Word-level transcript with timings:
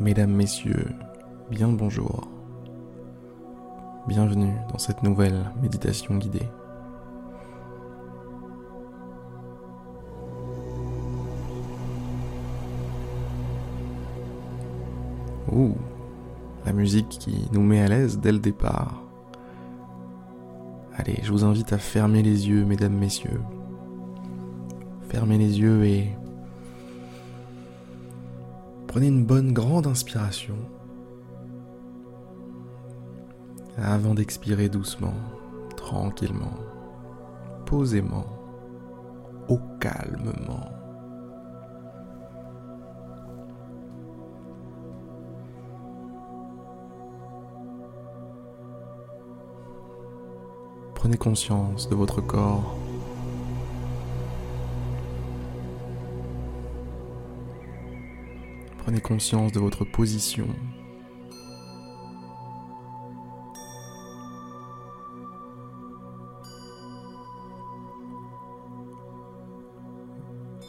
Mesdames, 0.00 0.30
Messieurs, 0.30 0.86
bien 1.50 1.68
bonjour. 1.68 2.28
Bienvenue 4.06 4.54
dans 4.70 4.78
cette 4.78 5.02
nouvelle 5.02 5.50
méditation 5.60 6.16
guidée. 6.16 6.48
Ouh, 15.50 15.74
la 16.64 16.72
musique 16.72 17.08
qui 17.08 17.48
nous 17.52 17.62
met 17.62 17.80
à 17.80 17.88
l'aise 17.88 18.20
dès 18.20 18.30
le 18.30 18.38
départ. 18.38 19.02
Allez, 20.96 21.18
je 21.24 21.32
vous 21.32 21.44
invite 21.44 21.72
à 21.72 21.78
fermer 21.78 22.22
les 22.22 22.48
yeux, 22.48 22.64
mesdames, 22.64 22.96
messieurs. 22.96 23.40
Fermez 25.08 25.38
les 25.38 25.58
yeux 25.58 25.84
et 25.84 26.12
prenez 28.88 29.06
une 29.06 29.24
bonne 29.24 29.52
grande 29.52 29.86
inspiration 29.86 30.56
avant 33.76 34.14
d'expirer 34.14 34.68
doucement, 34.68 35.14
tranquillement, 35.76 36.58
posément, 37.64 38.26
au 39.48 39.58
calmement. 39.78 40.72
Prenez 50.94 51.16
conscience 51.16 51.88
de 51.88 51.94
votre 51.94 52.20
corps. 52.20 52.77
Prenez 58.88 59.02
conscience 59.02 59.52
de 59.52 59.60
votre 59.60 59.84
position. 59.84 60.46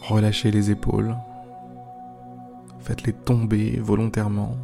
Relâchez 0.01 0.51
les 0.51 0.69
épaules. 0.69 1.15
Faites-les 2.81 3.13
tomber 3.13 3.79
volontairement. 3.79 4.57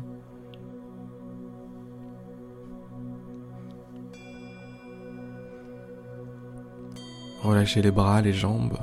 Relâchez 7.41 7.81
les 7.81 7.91
bras, 7.91 8.21
les 8.21 8.33
jambes. 8.33 8.77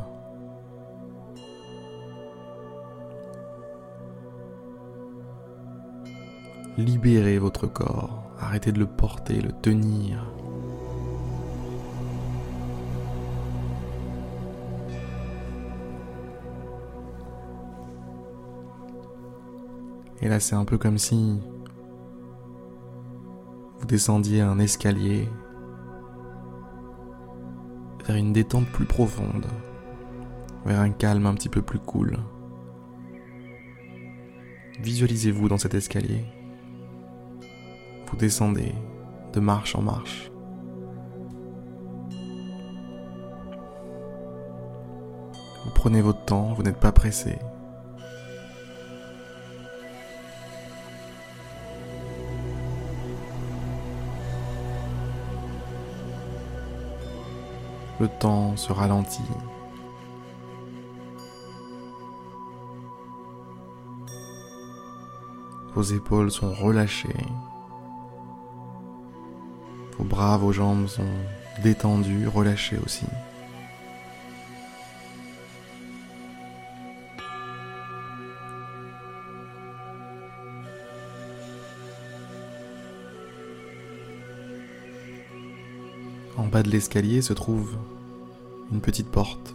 Libérez 6.82 7.38
votre 7.38 7.68
corps. 7.68 8.24
Arrêtez 8.40 8.72
de 8.72 8.80
le 8.80 8.86
porter, 8.86 9.40
le 9.40 9.52
tenir. 9.52 10.26
Et 20.20 20.28
là, 20.28 20.40
c'est 20.40 20.56
un 20.56 20.64
peu 20.64 20.76
comme 20.76 20.98
si 20.98 21.40
vous 23.78 23.86
descendiez 23.86 24.40
un 24.40 24.58
escalier 24.58 25.28
vers 28.04 28.16
une 28.16 28.32
détente 28.32 28.66
plus 28.66 28.86
profonde, 28.86 29.46
vers 30.66 30.80
un 30.80 30.90
calme 30.90 31.26
un 31.26 31.34
petit 31.34 31.48
peu 31.48 31.62
plus 31.62 31.78
cool. 31.78 32.18
Visualisez-vous 34.80 35.48
dans 35.48 35.58
cet 35.58 35.74
escalier. 35.74 36.24
Descendez 38.18 38.74
de 39.32 39.40
marche 39.40 39.74
en 39.74 39.82
marche. 39.82 40.30
Vous 45.64 45.70
prenez 45.74 46.00
votre 46.02 46.24
temps, 46.24 46.52
vous 46.52 46.62
n'êtes 46.62 46.78
pas 46.78 46.92
pressé. 46.92 47.38
Le 57.98 58.08
temps 58.08 58.56
se 58.56 58.72
ralentit. 58.72 59.22
Vos 65.74 65.82
épaules 65.82 66.30
sont 66.30 66.52
relâchées. 66.52 67.08
Vos 70.02 70.08
bras, 70.08 70.36
vos 70.36 70.50
jambes 70.50 70.88
sont 70.88 71.06
détendus, 71.62 72.26
relâchés 72.26 72.76
aussi. 72.84 73.06
En 86.36 86.48
bas 86.48 86.64
de 86.64 86.68
l'escalier 86.68 87.22
se 87.22 87.32
trouve 87.32 87.76
une 88.72 88.80
petite 88.80 89.08
porte. 89.08 89.54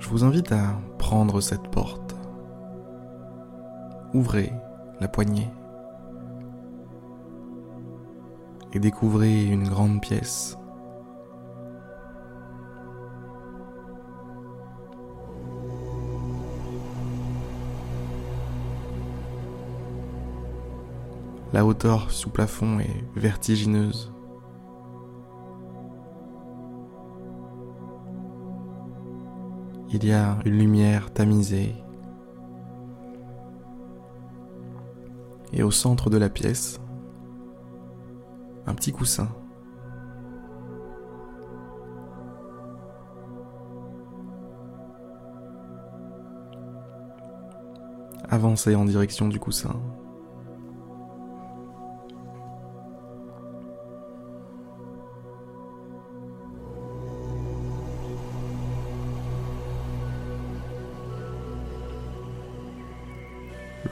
Je 0.00 0.08
vous 0.08 0.24
invite 0.24 0.50
à 0.50 0.80
prendre 0.98 1.40
cette 1.40 1.70
porte. 1.70 2.16
Ouvrez 4.14 4.52
la 5.00 5.08
poignée 5.08 5.50
et 8.72 8.78
découvrez 8.78 9.46
une 9.46 9.68
grande 9.68 10.00
pièce. 10.00 10.56
La 21.52 21.66
hauteur 21.66 22.12
sous 22.12 22.30
plafond 22.30 22.78
est 22.78 23.04
vertigineuse. 23.16 24.12
Il 29.92 30.04
y 30.04 30.12
a 30.12 30.38
une 30.44 30.56
lumière 30.56 31.12
tamisée. 31.12 31.74
Et 35.52 35.62
au 35.62 35.70
centre 35.70 36.10
de 36.10 36.16
la 36.16 36.28
pièce, 36.28 36.80
un 38.66 38.74
petit 38.74 38.92
coussin. 38.92 39.28
Avancez 48.28 48.76
en 48.76 48.84
direction 48.84 49.28
du 49.28 49.40
coussin. 49.40 49.74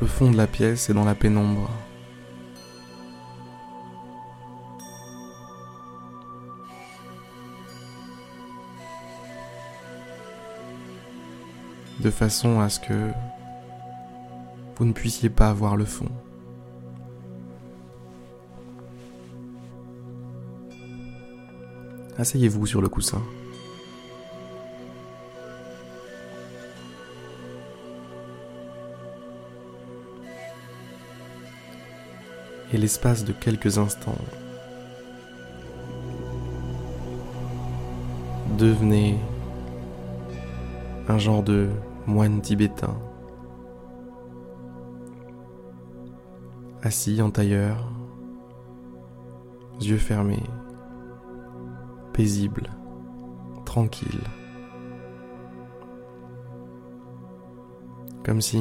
Le 0.00 0.06
fond 0.06 0.30
de 0.30 0.36
la 0.36 0.46
pièce 0.46 0.90
est 0.90 0.94
dans 0.94 1.04
la 1.04 1.14
pénombre. 1.14 1.70
De 12.00 12.10
façon 12.10 12.60
à 12.60 12.68
ce 12.68 12.78
que 12.78 13.10
vous 14.76 14.84
ne 14.84 14.92
puissiez 14.92 15.30
pas 15.30 15.52
voir 15.52 15.76
le 15.76 15.84
fond. 15.84 16.08
Asseyez-vous 22.16 22.66
sur 22.66 22.80
le 22.80 22.88
coussin. 22.88 23.22
Et 32.72 32.78
l'espace 32.78 33.24
de 33.24 33.32
quelques 33.32 33.78
instants, 33.78 34.18
devenez 38.58 39.18
un 41.08 41.18
genre 41.18 41.42
de 41.42 41.70
moine 42.06 42.40
tibétain, 42.42 42.96
assis 46.82 47.22
en 47.22 47.30
tailleur, 47.30 47.90
yeux 49.80 49.96
fermés, 49.96 50.42
paisible, 52.12 52.70
tranquille. 53.64 54.20
Comme 58.24 58.42
si 58.42 58.60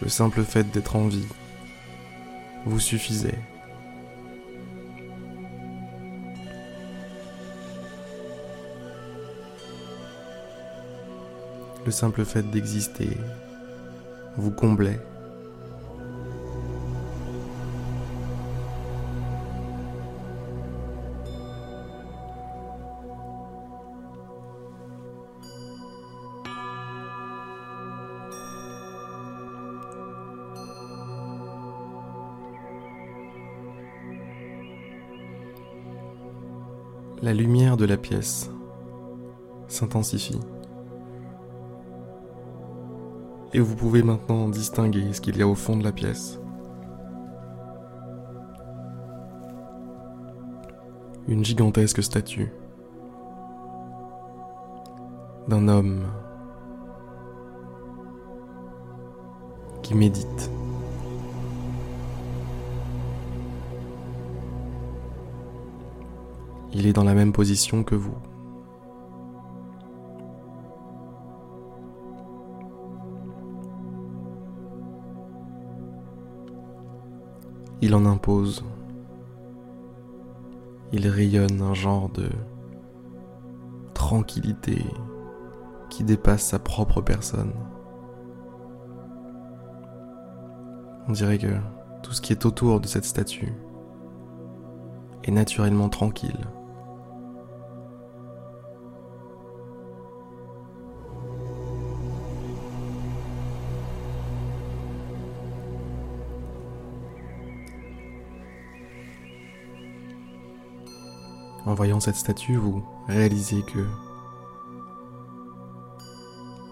le 0.00 0.08
simple 0.08 0.42
fait 0.42 0.70
d'être 0.70 0.96
en 0.96 1.08
vie 1.08 1.26
vous 2.64 2.80
suffisait. 2.80 3.38
Le 11.84 11.90
simple 11.90 12.24
fait 12.24 12.48
d'exister 12.50 13.16
vous 14.36 14.52
comblait. 14.52 15.00
La 37.22 37.32
lumière 37.32 37.76
de 37.76 37.84
la 37.84 37.96
pièce 37.96 38.50
s'intensifie. 39.68 40.40
Et 43.52 43.60
vous 43.60 43.76
pouvez 43.76 44.02
maintenant 44.02 44.48
distinguer 44.48 45.12
ce 45.12 45.20
qu'il 45.20 45.36
y 45.36 45.42
a 45.42 45.46
au 45.46 45.54
fond 45.54 45.76
de 45.76 45.84
la 45.84 45.92
pièce. 45.92 46.40
Une 51.28 51.44
gigantesque 51.44 52.02
statue 52.02 52.52
d'un 55.46 55.68
homme 55.68 56.02
qui 59.82 59.94
médite. 59.94 60.51
Il 66.74 66.86
est 66.86 66.92
dans 66.92 67.04
la 67.04 67.14
même 67.14 67.32
position 67.32 67.84
que 67.84 67.94
vous. 67.94 68.14
Il 77.82 77.94
en 77.94 78.06
impose. 78.06 78.64
Il 80.92 81.08
rayonne 81.08 81.60
un 81.60 81.74
genre 81.74 82.08
de 82.08 82.28
tranquillité 83.92 84.84
qui 85.90 86.04
dépasse 86.04 86.42
sa 86.42 86.58
propre 86.58 87.00
personne. 87.02 87.52
On 91.08 91.12
dirait 91.12 91.38
que 91.38 91.54
tout 92.02 92.12
ce 92.12 92.20
qui 92.20 92.32
est 92.32 92.46
autour 92.46 92.80
de 92.80 92.86
cette 92.86 93.04
statue 93.04 93.52
est 95.24 95.30
naturellement 95.30 95.88
tranquille. 95.88 96.46
En 111.72 111.74
voyant 111.74 112.00
cette 112.00 112.16
statue, 112.16 112.56
vous 112.56 112.82
réalisez 113.08 113.62
que 113.62 113.86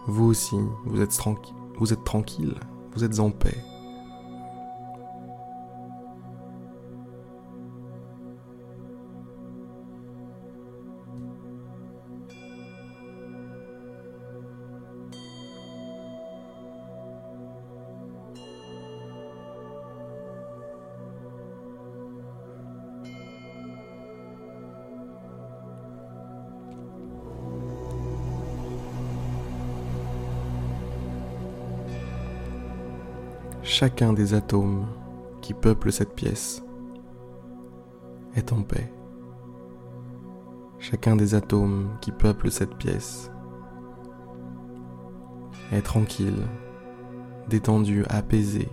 vous 0.07 0.27
aussi, 0.27 0.57
vous 0.85 1.01
êtes, 1.01 1.09
tranquille, 2.05 2.55
vous 2.93 3.03
êtes 3.03 3.19
en 3.19 3.31
paix. 3.31 3.57
Chacun 33.71 34.13
des 34.13 34.35
atomes 34.35 34.85
qui 35.43 35.55
peuplent 35.55 35.93
cette 35.93 36.17
pièce 36.17 36.61
est 38.35 38.53
en 38.53 38.63
paix. 38.63 38.93
Chacun 40.81 41.15
des 41.15 41.37
atomes 41.37 41.97
qui 42.01 42.11
peuplent 42.11 42.51
cette 42.51 42.75
pièce 42.75 43.31
est 45.71 45.83
tranquille, 45.83 46.49
détendu, 47.49 48.05
apaisé. 48.09 48.69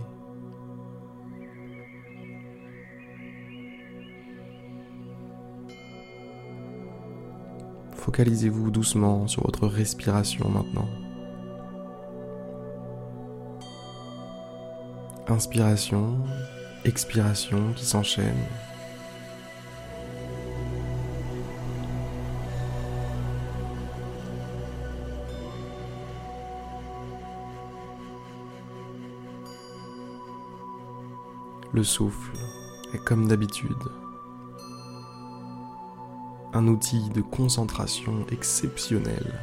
Focalisez-vous 7.92 8.72
doucement 8.72 9.28
sur 9.28 9.44
votre 9.44 9.68
respiration 9.68 10.48
maintenant. 10.48 10.88
Inspiration, 15.28 16.18
expiration 16.84 17.72
qui 17.74 17.84
s'enchaînent. 17.84 18.34
Le 31.72 31.84
souffle 31.84 32.32
est 32.94 33.04
comme 33.04 33.28
d'habitude 33.28 33.72
un 36.54 36.66
outil 36.66 37.08
de 37.10 37.20
concentration 37.20 38.26
exceptionnel. 38.32 39.38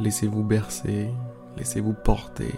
Laissez-vous 0.00 0.44
bercer, 0.44 1.10
laissez-vous 1.56 1.92
porter. 1.92 2.54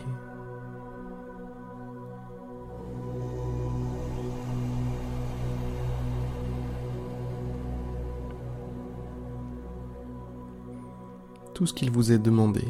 Tout 11.55 11.67
ce 11.67 11.75
qu'il 11.75 11.91
vous 11.91 12.13
est 12.13 12.19
demandé, 12.19 12.65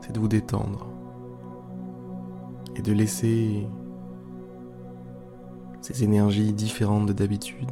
c'est 0.00 0.12
de 0.12 0.20
vous 0.20 0.28
détendre 0.28 0.86
et 2.76 2.82
de 2.82 2.92
laisser 2.92 3.66
ces 5.80 6.04
énergies 6.04 6.52
différentes 6.52 7.06
de 7.06 7.12
d'habitude 7.12 7.70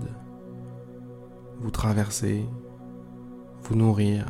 vous 1.60 1.70
traverser, 1.70 2.46
vous 3.62 3.76
nourrir, 3.76 4.24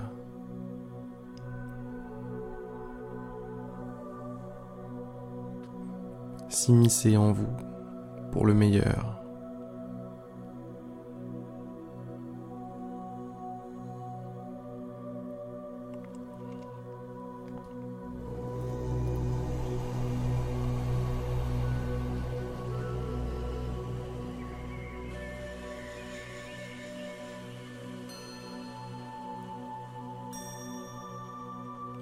s'immiscer 6.70 7.16
en 7.16 7.32
vous 7.32 7.48
pour 8.30 8.46
le 8.46 8.54
meilleur. 8.54 9.16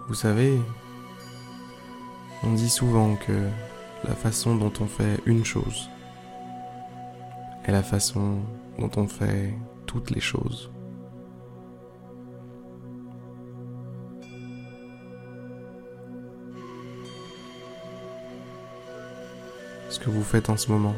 Vous 0.08 0.14
savez, 0.14 0.60
on 2.42 2.52
dit 2.52 2.68
souvent 2.68 3.14
que 3.14 3.48
la 4.04 4.14
façon 4.14 4.56
dont 4.56 4.72
on 4.80 4.86
fait 4.86 5.20
une 5.26 5.44
chose 5.44 5.88
est 7.64 7.72
la 7.72 7.82
façon 7.82 8.38
dont 8.78 8.90
on 8.96 9.06
fait 9.06 9.54
toutes 9.86 10.10
les 10.10 10.20
choses. 10.20 10.70
Ce 19.90 19.98
que 19.98 20.10
vous 20.10 20.22
faites 20.22 20.48
en 20.48 20.56
ce 20.56 20.70
moment 20.70 20.94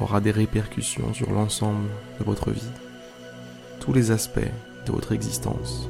aura 0.00 0.20
des 0.20 0.30
répercussions 0.30 1.12
sur 1.12 1.30
l'ensemble 1.30 1.88
de 2.18 2.24
votre 2.24 2.50
vie, 2.50 2.72
tous 3.80 3.92
les 3.92 4.10
aspects 4.10 4.40
de 4.86 4.92
votre 4.92 5.12
existence. 5.12 5.88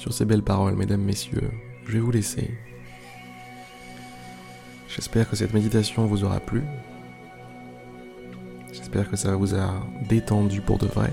Sur 0.00 0.14
ces 0.14 0.24
belles 0.24 0.42
paroles, 0.42 0.76
mesdames, 0.76 1.02
messieurs, 1.02 1.50
je 1.84 1.92
vais 1.92 2.00
vous 2.00 2.10
laisser. 2.10 2.50
J'espère 4.88 5.28
que 5.28 5.36
cette 5.36 5.52
méditation 5.52 6.06
vous 6.06 6.24
aura 6.24 6.40
plu. 6.40 6.62
J'espère 8.72 9.10
que 9.10 9.16
ça 9.16 9.36
vous 9.36 9.54
a 9.54 9.74
détendu 10.08 10.62
pour 10.62 10.78
de 10.78 10.86
vrai. 10.86 11.12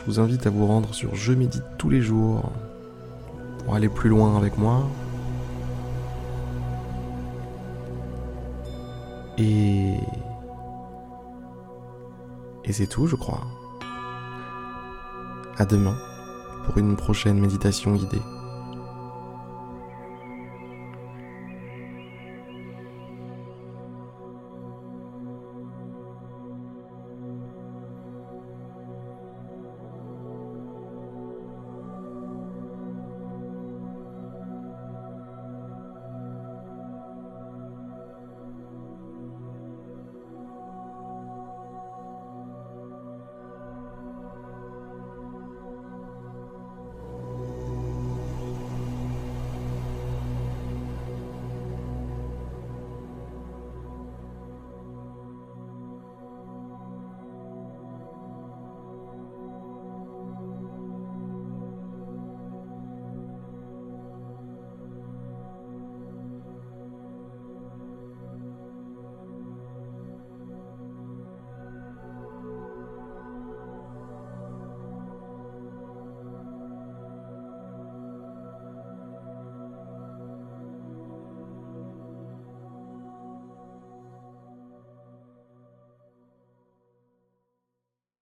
Je 0.00 0.04
vous 0.04 0.18
invite 0.18 0.48
à 0.48 0.50
vous 0.50 0.66
rendre 0.66 0.92
sur 0.92 1.14
Je 1.14 1.32
médite 1.32 1.62
tous 1.78 1.90
les 1.90 2.02
jours 2.02 2.50
pour 3.64 3.76
aller 3.76 3.88
plus 3.88 4.10
loin 4.10 4.36
avec 4.36 4.58
moi. 4.58 4.88
Et... 9.38 9.94
Et 12.70 12.72
c'est 12.72 12.86
tout, 12.86 13.08
je 13.08 13.16
crois. 13.16 13.40
À 15.58 15.64
demain 15.64 15.98
pour 16.64 16.78
une 16.78 16.94
prochaine 16.94 17.40
méditation 17.40 17.96
guidée. 17.96 18.22